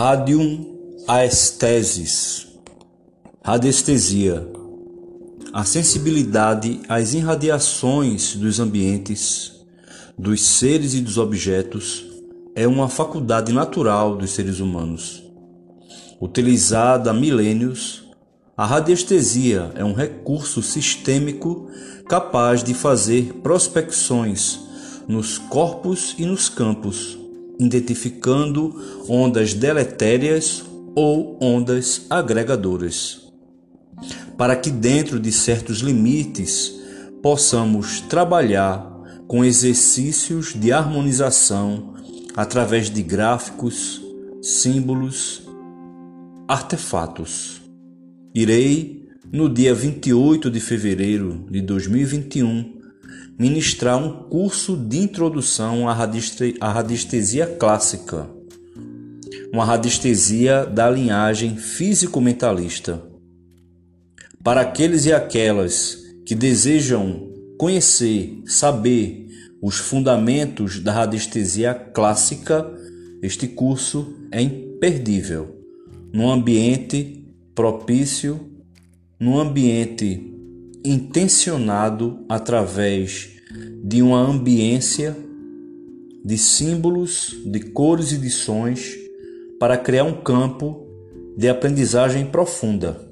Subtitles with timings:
[0.00, 2.46] Radium aesthesis,
[3.42, 4.48] radiestesia,
[5.52, 9.60] a sensibilidade às irradiações dos ambientes,
[10.16, 12.06] dos seres e dos objetos
[12.54, 15.20] é uma faculdade natural dos seres humanos.
[16.20, 18.04] Utilizada há milênios,
[18.56, 21.68] a radiestesia é um recurso sistêmico
[22.08, 24.60] capaz de fazer prospecções
[25.08, 27.18] nos corpos e nos campos
[27.58, 28.74] identificando
[29.08, 33.22] ondas deletérias ou ondas agregadoras.
[34.36, 36.78] Para que, dentro de certos limites,
[37.22, 38.88] possamos trabalhar
[39.26, 41.94] com exercícios de harmonização
[42.34, 44.00] através de gráficos,
[44.40, 45.42] símbolos,
[46.46, 47.60] artefatos.
[48.34, 52.77] Irei, no dia 28 de fevereiro de 2021,
[53.38, 58.28] ministrar um curso de introdução à radiestesia clássica,
[59.52, 63.02] uma radiestesia da linhagem físico-mentalista.
[64.42, 67.28] Para aqueles e aquelas que desejam
[67.58, 69.26] conhecer, saber
[69.60, 72.70] os fundamentos da radiestesia clássica,
[73.22, 75.56] este curso é imperdível.
[76.12, 78.40] Num ambiente propício,
[79.18, 80.37] num ambiente
[80.84, 83.30] intencionado através
[83.82, 85.16] de uma ambiência
[86.24, 88.94] de símbolos, de cores e de sons
[89.58, 90.86] para criar um campo
[91.36, 93.08] de aprendizagem profunda.